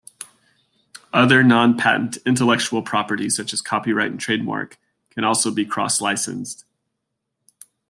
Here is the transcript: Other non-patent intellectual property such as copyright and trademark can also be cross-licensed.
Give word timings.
Other 1.13 1.43
non-patent 1.43 2.17
intellectual 2.25 2.81
property 2.81 3.29
such 3.29 3.53
as 3.53 3.61
copyright 3.61 4.09
and 4.09 4.19
trademark 4.19 4.79
can 5.11 5.23
also 5.23 5.51
be 5.51 5.63
cross-licensed. 5.63 6.65